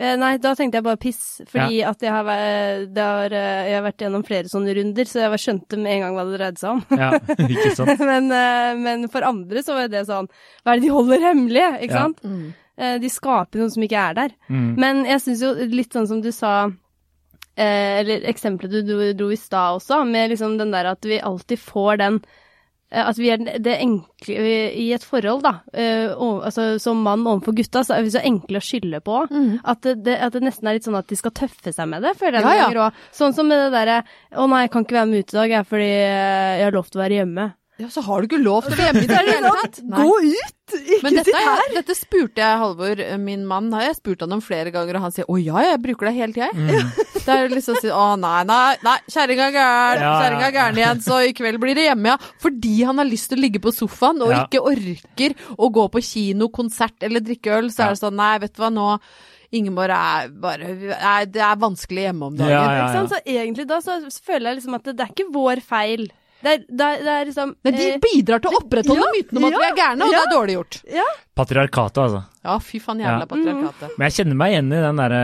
[0.00, 1.20] Eh, nei, da tenkte jeg bare piss.
[1.52, 5.04] Fordi at jeg har, væ- det har, eh, jeg har vært gjennom flere sånne runder,
[5.10, 6.82] så jeg skjønte med en gang hva det dreide seg om.
[6.98, 7.10] Ja,
[7.46, 8.00] ikke sant?
[8.08, 10.26] men, eh, men for andre så var det sånn
[10.64, 12.06] Hva er det de holder hemmelig, ikke Ja.
[12.08, 12.24] sant?
[12.24, 12.48] Mm.
[13.02, 14.30] de skaper noe som ikke er der.
[14.48, 14.68] Mm.
[14.80, 16.52] Men jeg syns jo litt sånn som du sa
[17.56, 21.18] eh, Eller eksempelet du dro, dro i stad også, med liksom den der at vi
[21.20, 22.20] alltid får den
[22.90, 24.34] At vi er det enkle
[24.74, 25.52] i et forhold, da.
[25.72, 29.20] eh, og, altså, som mann overfor gutta, så er vi så enkle å skylde på.
[29.64, 32.16] At, det, at det nesten er litt sånn at de skal tøffe seg med det,
[32.18, 32.66] føler jeg Ja, ja.
[32.74, 32.92] ganger.
[33.14, 34.02] Sånn som med det derre
[34.34, 36.72] 'Å nei, jeg kan ikke være med ut i dag, jeg, fordi eh, jeg har
[36.74, 37.48] lov til å være hjemme'.
[37.80, 39.78] Ja, så har du ikke lov til å være hjemme i det hele tatt.
[39.86, 40.56] Gå ut!
[40.98, 41.62] Ikke sitt her!
[41.62, 44.96] er- dette spurte jeg Halvor, eh, min mann, har jeg spurt han om flere ganger,
[44.98, 47.06] og han sier 'Å ja, jeg bruker det hele tida', jeg'.
[47.24, 50.20] Det er jo liksom å si 'Å nei, nei, nei, kjerringa er gæren, Ja, ja.
[50.22, 52.16] kjerringa er gæren igjen, så i kveld blir det hjemme', ja.
[52.40, 54.44] Fordi han har lyst til å ligge på sofaen og Ja.
[54.46, 58.38] ikke orker å gå på kino, konsert eller drikke øl, så er det sånn 'Nei,
[58.38, 59.00] vet du hva, nå
[59.52, 62.50] Ingeborg er bare er, Det er vanskelig hjemme om dagen'.
[62.50, 63.10] Ja, ja, Ikke sant?
[63.10, 66.08] Så egentlig da så føler jeg liksom at det, det er ikke vår feil.
[66.40, 69.10] Det er, det er, det er liksom Men de eh, bidrar til å opprettholde ja,
[69.16, 70.78] myten om at vi er gærne, og det er dårlig gjort.
[70.96, 71.04] Ja.
[71.40, 72.22] Patriarkatet, altså.
[72.44, 73.28] Ja, fy faen, jævla Ja.
[73.28, 73.94] patriarkatet.
[73.98, 75.20] Men jeg kjenner meg igjen i den derre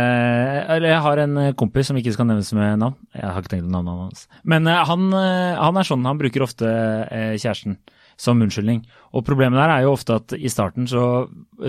[0.77, 2.99] Eller jeg har en eh, kompis som ikke skal nevnes med navn.
[3.17, 4.27] Jeg har ikke tenkt på navnet hans.
[4.45, 7.79] Men eh, han, eh, han er sånn, han bruker ofte eh, kjæresten
[8.17, 8.79] som unnskyldning.
[9.13, 11.03] Og problemet der er jo ofte at i starten, så,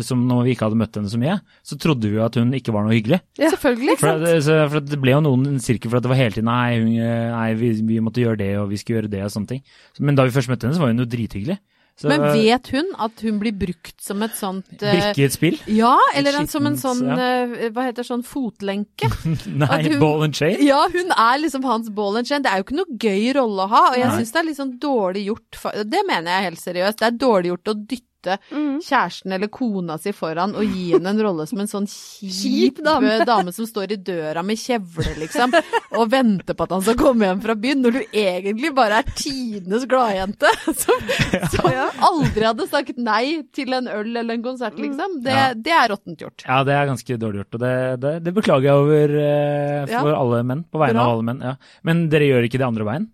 [0.04, 2.54] som når vi ikke hadde møtt henne så mye, så trodde vi jo at hun
[2.56, 3.20] ikke var noe hyggelig.
[3.40, 3.98] Ja, Selvfølgelig.
[4.00, 6.80] For, at- for det ble jo noen sirkel for at det var hele tiden nei,
[6.80, 9.52] hun, eh, nei vi, vi måtte gjøre det, og vi skulle gjøre det, og sånne
[9.56, 9.64] ting.
[10.00, 11.60] Men da vi først møtte henne, så var hun jo drithyggelig.
[11.98, 15.34] Så, Men vet hun at hun blir brukt som et sånt eh, Brikke i et
[15.34, 15.56] spill?
[15.74, 17.16] Ja, eller en, som en sånn, ja.
[17.42, 19.10] eh, hva heter sånn fotlenke.
[19.64, 20.60] Nei, hun- ball and chain?
[20.62, 22.46] Ja, hun er liksom hans ball and chain.
[22.46, 24.60] Det er jo ikke noe gøy rolle å ha, og jeg syns det er litt
[24.62, 25.62] sånn dårlig gjort.
[25.90, 27.02] Det mener jeg helt seriøst.
[27.02, 28.07] Det er dårlig gjort å dytte
[28.52, 28.80] Mm.
[28.84, 32.82] kjæresten eller kona si foran og gi henne en rolle som en sånn kjip Kjip
[32.84, 33.14] dame.
[33.26, 33.54] dame.
[33.54, 35.54] som står i døra med kjevle, liksom,
[35.98, 39.12] og venter på at han skal komme hjem fra byen, når du egentlig bare er
[39.16, 40.52] tidenes gladjente
[40.84, 41.08] som,
[41.54, 41.70] som
[42.10, 45.20] aldri hadde sagt nei til en øl eller en konsert, liksom.
[45.24, 45.54] Det, Ja.
[45.54, 46.44] det er råttent gjort.
[46.48, 50.12] Ja, det er ganske dårlig gjort, og det, det, det beklager jeg over eh, for
[50.12, 50.18] Ja.
[50.20, 50.66] alle menn.
[50.72, 51.06] På vegne Bra.
[51.08, 51.42] av alle menn.
[51.46, 51.56] Ja.
[51.88, 53.08] Men dere gjør ikke det andre veien?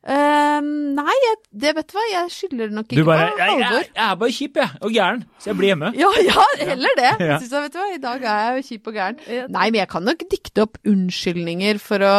[0.00, 0.60] Eh,
[0.96, 4.04] nei, jeg, det vet du hva, jeg skylder nok ikke bare på jeg, jeg, jeg
[4.06, 5.90] er bare kjip, jeg, og gæren, så jeg blir hjemme.
[6.00, 7.10] Ja, ja, heller det.
[7.20, 7.36] Ja.
[7.36, 9.20] Synes jeg, vet du hva, I dag er jeg kjip og gæren.
[9.28, 9.44] Ja.
[9.52, 12.16] Nei, men jeg kan nok dikte opp unnskyldninger for å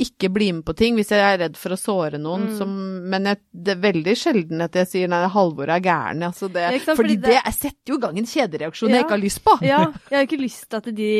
[0.00, 2.48] ikke bli med på ting hvis jeg er redd for å såre noen.
[2.48, 2.54] Mm.
[2.58, 2.70] Som,
[3.12, 6.24] men jeg, det er veldig sjelden at jeg sier nei, Halvor er gæren.
[6.26, 8.96] Altså det, Ja, sant, fordi fordi det, det- setter jo i gang en kjedereaksjon Ja.
[8.96, 9.54] jeg ikke har lyst på.
[9.62, 9.80] Ja,
[10.10, 11.10] jeg har ikke lyst til at, de,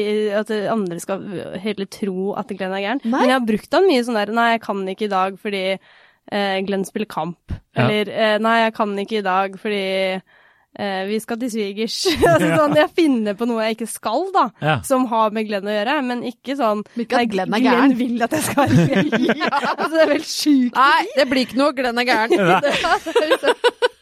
[0.40, 1.22] at andre skal
[1.62, 3.04] heller tro at Glenn er gæren.
[3.04, 3.12] Nei.
[3.20, 5.64] Men jeg har brukt han mye sånn der Nei, jeg kan ikke i dag fordi
[5.78, 7.54] eh, Glenn spiller kamp.
[7.76, 7.86] Ja.
[7.86, 9.84] Eller eh, Nei, jeg kan ikke i dag fordi
[10.78, 11.96] eh, vi skal til svigers.
[12.32, 14.44] altså, sånn, jeg finner på noe jeg ikke skal, da.
[14.64, 14.76] Ja.
[14.86, 17.96] Som har med Glenn å gjøre, men ikke sånn ikke at Glenn er gæren.
[17.98, 19.48] vil at jeg skal være gæren.
[19.48, 20.78] altså, det er vel sjukt.
[20.78, 21.74] Nei, det blir ikke noe.
[21.76, 23.92] Glenn er gæren.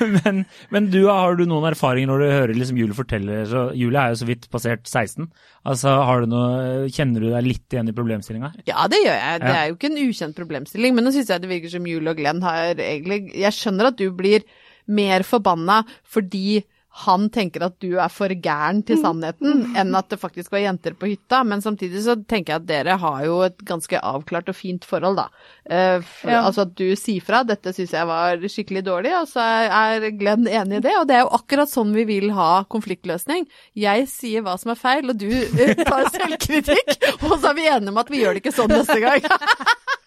[0.00, 4.00] Men, men du, har du noen erfaringer når du hører liksom Julie fortelle så Julie
[4.00, 5.28] er jo så vidt passert 16.
[5.68, 8.52] Altså, har du noe, Kjenner du deg litt igjen i problemstillinga?
[8.68, 9.42] Ja, det gjør jeg.
[9.44, 10.96] Det er jo ikke en ukjent problemstilling.
[10.96, 14.00] Men nå syns jeg det virker som Julie og Glenn har egentlig Jeg skjønner at
[14.00, 14.46] du blir
[14.86, 20.18] mer forbanna fordi han tenker at du er for gæren til sannheten, enn at det
[20.20, 21.40] faktisk var jenter på hytta.
[21.48, 25.16] Men samtidig så tenker jeg at dere har jo et ganske avklart og fint forhold,
[25.22, 25.24] da.
[25.64, 26.42] Uh, for, Ja.
[26.42, 27.42] Altså at du sier fra.
[27.48, 30.94] Dette syns jeg var skikkelig dårlig, og så er, er Glenn enig i det.
[31.00, 33.48] Og det er jo akkurat sånn vi vil ha konfliktløsning.
[33.72, 36.98] Jeg sier hva som er feil, og du eh, tar selvkritikk.
[37.24, 39.24] Og så er vi enige om at vi gjør det ikke sånn neste gang.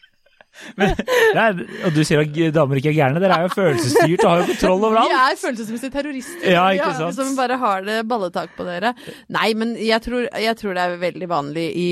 [0.80, 0.94] Men,
[1.36, 3.22] er, og du sier at damer ikke er gærne.
[3.24, 6.46] Dere er jo følelsesstyrt og har jo kontroll over Vi er følelsesmessige terrorister.
[6.56, 7.18] Ja, ikke sant?
[7.18, 8.94] Som bare har det balletak på dere.
[9.36, 11.90] Nei, men jeg tror, jeg tror det er veldig vanlig i,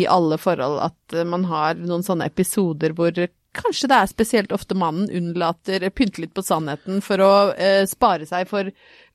[0.00, 3.14] i alle forhold at eh, man har noen sånne episoder hvor
[3.56, 8.28] kanskje det er spesielt ofte mannen unnlater, pynte litt på sannheten for å eh, spare
[8.28, 8.70] seg for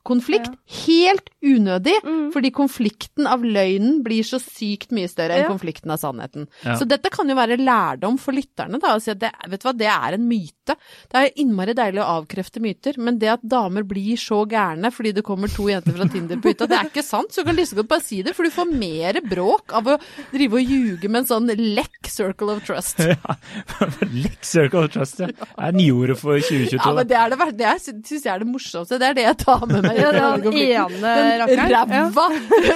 [0.05, 0.53] konflikt.
[0.85, 2.31] Helt unødig, Mm.
[2.33, 5.49] fordi konflikten av løgnen blir så sykt mye større enn Ja.
[5.49, 6.47] konflikten av sannheten.
[6.63, 6.75] Ja.
[6.77, 8.95] Så dette kan jo være lærdom for lytterne, da.
[8.95, 10.75] å si at det, vet du hva, det er en myte.
[11.11, 15.13] Det er innmari deilig å avkrefte myter, men det at damer blir så gærne fordi
[15.13, 17.31] det kommer to jenter fra Tinder på hytta, det er ikke sant.
[17.31, 19.99] Så du kan like godt bare si det, for du får mer bråk av å
[20.31, 22.99] drive og ljuge med en sånn lekk circle of trust.
[23.05, 23.35] Ja.
[24.01, 25.27] lekk Circle of Trust, ja.
[25.27, 26.79] Det er nyordet for 2022.
[26.79, 28.99] Ja, men det er det, det syns jeg er det morsomste.
[29.01, 29.94] Det er det jeg tar med meg.
[30.05, 30.95] Ja, det den konflikten.
[31.03, 31.71] ene rakkeren.
[31.75, 32.25] Ræva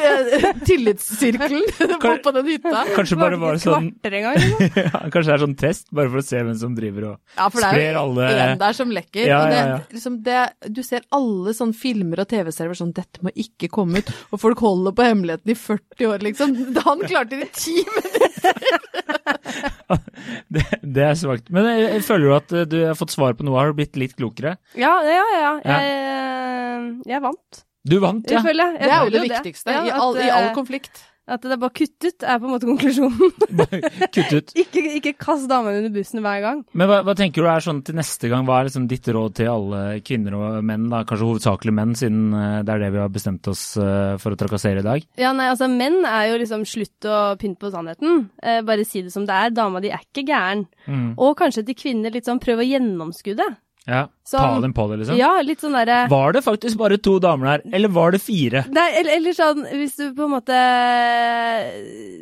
[0.69, 1.65] tillitssirkelen
[2.01, 2.84] på, på den hytta.
[2.95, 4.39] Kanskje bare var det sånn gang,
[4.75, 7.49] ja, Kanskje det er sånn test, bare for å se hvem som driver og Ja,
[7.49, 9.25] for det er sprer jo alle en der som lekker.
[9.27, 9.79] Ja, og det, ja, ja.
[9.95, 10.39] Liksom det,
[10.79, 14.63] du ser alle sånne filmer og TV-serier sånn 'Dette må ikke komme ut', og folk
[14.63, 16.55] holder på hemmeligheten i 40 år, liksom.
[16.86, 18.38] Han klarte det i ti minutter!
[20.54, 21.49] det, det er svakt.
[21.54, 23.58] Men jeg, jeg føler du at eh, du har fått svar på noe.
[23.60, 24.56] Har du blitt litt klokere?
[24.80, 25.52] Ja, ja, ja.
[25.63, 25.80] Ja.
[25.80, 27.63] Jeg, eh, jeg vant.
[27.89, 28.38] Du vant, ja.
[28.38, 28.82] Jeg føler jeg.
[28.84, 30.95] Det er jo det viktigste Ja, i, at, all, i all eh, konflikt.
[31.30, 33.34] At det er bare kuttet, er på en måte konklusjonen.
[34.15, 34.54] Kutt ut.
[34.58, 36.63] ikke, ikke kast damene under bussen hver gang.
[36.74, 38.48] Men hva, hva tenker du er sånn til neste gang?
[38.48, 41.04] Hva er liksom ditt råd til alle kvinner og menn, da?
[41.08, 44.39] kanskje hovedsakelig menn, siden eh, det er det vi har bestemt oss eh, for å
[44.39, 45.08] trakassere i dag?
[45.22, 48.28] Ja, nei, altså Menn er jo liksom slutt å pynte på sannheten.
[48.42, 49.56] Eh, bare si det som det er.
[49.56, 50.65] Dama di er ikke gæren.
[50.89, 51.13] Mm.
[51.22, 53.52] Og kanskje til kvinner litt sånn prøv å gjennomskue det.
[53.88, 55.15] Ja, som, Ta dem på det, liksom?
[55.18, 58.65] Ja, litt sånn der, Var det faktisk bare to damer der, eller var det fire?
[58.70, 60.58] Nei, eller, eller sånn, hvis du på en måte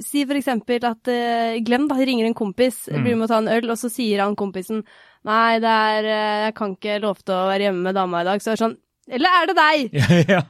[0.05, 3.03] Si for eksempel at eh, Glenn da ringer en kompis, Mm.
[3.03, 4.83] blir med å ta en øl, og så sier han kompisen
[5.27, 8.27] Nei, det er eh, Jeg kan ikke love til å være hjemme med dama i
[8.29, 8.39] dag.
[8.39, 8.77] Så er det sånn
[9.11, 9.99] Eller er det deg?
[10.37, 10.41] ja.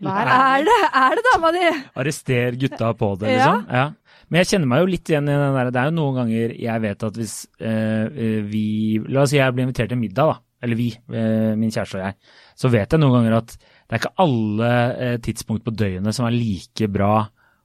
[0.00, 0.18] Hva
[0.56, 1.64] er det Er det dama di?
[2.02, 3.38] Arrester gutta på det, Ja.
[3.38, 3.66] liksom?
[3.72, 3.86] Ja.
[4.30, 6.54] Men jeg kjenner meg jo litt igjen i den der Det er jo noen ganger
[6.54, 8.64] jeg vet at hvis eh, eh, vi
[9.10, 10.38] La oss si jeg blir invitert til middag, da.
[10.60, 12.16] Eller vi, eh, min kjæreste og jeg.
[12.62, 16.28] Så vet jeg noen ganger at det er ikke alle eh, tidspunkt på døgnet som
[16.28, 17.14] er like bra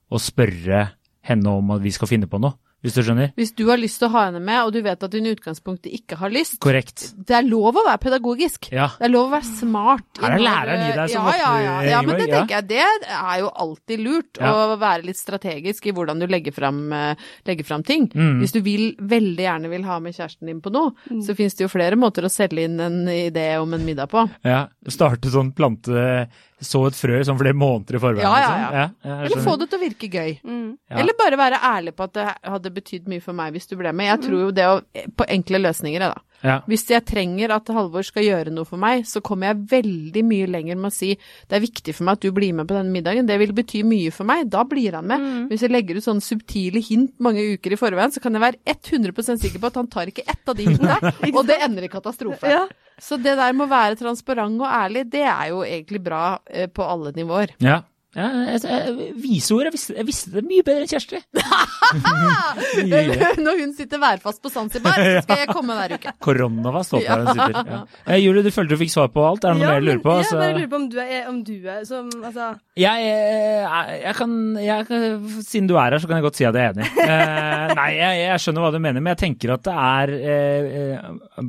[0.10, 0.88] å spørre
[1.26, 2.58] henne om at vi skal finne på noe.
[2.86, 3.32] Hvis du skjønner?
[3.40, 5.32] Hvis du har lyst til å ha henne med, og du vet at hun i
[5.34, 7.08] utgangspunktet ikke har lyst, Korrekt.
[7.18, 8.70] det er lov å være pedagogisk.
[8.76, 8.92] Ja.
[9.00, 10.06] Det er lov å være smart.
[10.22, 12.84] Her er læreren i deg som ja, ja, ja, ja, men det tenker jeg, det
[12.86, 14.54] er jo alltid lurt Ja.
[14.54, 17.16] å være litt strategisk i hvordan du legger fram, eh,
[17.50, 18.06] legger fram ting.
[18.14, 18.40] Mm.
[18.44, 20.94] Hvis du vil, veldig gjerne vil ha med kjæresten din på noe,
[21.26, 24.28] så finnes det jo flere måter å selge inn en idé om en middag på.
[24.46, 26.28] Ja, Starte sånn plante
[26.66, 28.26] Så et frø sånn flere måneder i forveien.
[28.26, 28.96] Ja, ja, liksom.
[29.06, 29.18] ja.
[29.26, 30.38] Eller få det til å virke gøy.
[30.44, 30.70] Mm.
[30.90, 31.00] Ja.
[31.02, 33.94] Eller bare være ærlig på at det hadde betydd mye for meg hvis du ble
[33.96, 34.12] med.
[34.12, 34.80] Jeg tror jo det å
[35.16, 36.26] På enkle løsninger, da.
[36.46, 36.60] Ja.
[36.70, 40.50] Hvis jeg trenger at Halvor skal gjøre noe for meg, så kommer jeg veldig mye
[40.52, 42.94] lenger med å si det er viktig for meg at du blir med på denne
[42.94, 45.24] middagen, det vil bety mye for meg, da blir han med.
[45.24, 45.46] Mm.
[45.52, 48.76] Hvis jeg legger ut sånne subtile hint mange uker i forveien, så kan jeg være
[48.76, 51.92] 100% sikker på at han tar ikke ett av de hintene, og det ender i
[51.92, 52.52] katastrofe.
[52.52, 52.66] Ja.
[53.02, 56.70] Så det der med å være transparent og ærlig, det er jo egentlig bra eh,
[56.72, 57.56] på alle nivåer.
[57.64, 57.82] Ja.
[58.16, 59.66] Ja jeg, jeg, viseord.
[59.68, 61.20] Jeg visste, jeg visste det mye bedre enn Kjersti.
[63.46, 66.14] Når hun sitter værfast på Zanzibar, så skal jeg komme hver uke.
[66.24, 67.72] Koronava står der hun sitter.
[67.76, 67.80] Ja.
[68.08, 69.44] Eh, Julie, du følte du fikk svar på alt?
[69.46, 70.12] Er det noe Ja, mer du lurer på?
[70.16, 73.64] Altså, Jeg bare lurer på om du er, om du er som Altså jeg, eh,
[74.04, 75.04] jeg, kan, jeg kan
[75.46, 76.88] Siden du er her, så kan jeg godt si at jeg er enig.
[77.06, 80.96] Eh, nei, jeg, jeg skjønner hva du mener, men jeg tenker at det er eh,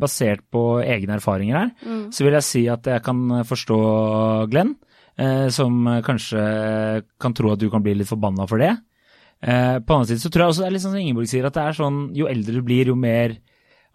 [0.02, 1.70] basert på egne erfaringer her.
[1.83, 2.05] mm.
[2.14, 3.79] Så vil jeg si at jeg kan forstå
[4.52, 4.72] Glenn,
[5.16, 6.40] som kanskje
[7.22, 8.74] kan tro at du kan bli litt forbanna for det.
[9.42, 11.44] Eh, på annen side så tror jeg også det er litt sånn som Ingeborg sier,
[11.44, 13.37] at det er sånn jo eldre du blir, jo mer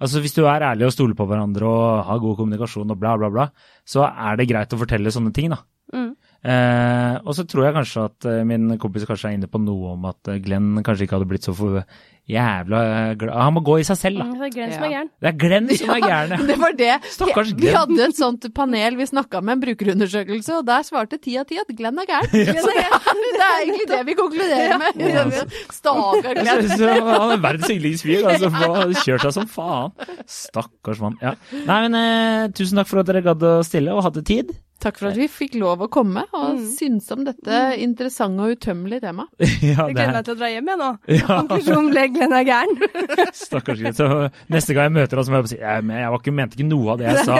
[0.01, 3.11] Altså Hvis du er ærlig og stoler på hverandre og har god kommunikasjon og bla,
[3.21, 3.43] bla, bla,
[3.85, 5.59] så er det greit å fortelle sånne ting, da.
[5.93, 6.15] Mm.
[6.41, 9.91] Eh, og så tror jeg kanskje at eh, min kompis kanskje er inne på noe
[9.93, 11.83] om at eh, Glenn kanskje ikke hadde blitt så for
[12.31, 14.25] jævla eh, glad Han må gå i seg selv, da.
[14.25, 14.95] Mm, Det er Glenn som er Ja.
[14.95, 15.11] gæren.
[15.21, 16.39] Det er Glenn som er gæren, ja.
[16.49, 16.95] Det var det.
[17.13, 21.35] Stakkars Vi hadde et sånt panel, vi snakka med en brukerundersøkelse, og der svarte ti
[21.37, 22.33] av ti at Glenn er gæren.
[22.33, 25.05] Det er egentlig det vi konkluderer med.
[25.13, 25.45] Ja.
[25.77, 26.73] Stakkar Glenn.
[27.05, 28.25] Han er verdens yndlingsfyr.
[28.25, 28.31] fyr.
[28.33, 29.93] Altså, få kjørt seg som faen.
[30.29, 31.17] Stakkars mann.
[31.21, 31.35] Ja.
[31.67, 34.51] Nei, men eh, Tusen takk for at dere gadd å stille og hadde tid.
[34.81, 36.61] Takk for at vi fikk lov å komme og Mm.
[36.73, 39.29] synse om dette interessante og utømmelige temaet.
[39.61, 40.89] ja, Jeg gleder er, meg til å dra hjem, jeg nå.
[41.19, 42.73] ja, Konklusjonen ble Glenn er gæren.
[43.43, 43.97] stakkars Glenn.
[43.97, 44.07] Så
[44.51, 46.57] neste gang jeg møter henne, så må jeg bare si jeg, jeg var ikke, mente
[46.59, 47.37] ikke noe av det jeg sa.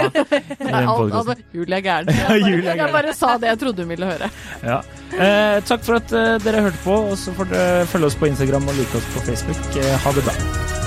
[0.61, 2.13] Nei, alt, altså, Julie er gæren.
[2.45, 4.29] Julie er Jeg bare sa det jeg trodde hun ville høre.
[4.63, 4.77] Ja.
[5.17, 8.29] Eh, takk for at eh, dere hørte på, og så får dere følge oss på
[8.31, 9.65] Instagram og like oss på Facebook.
[9.81, 10.80] Eh, ha det bra.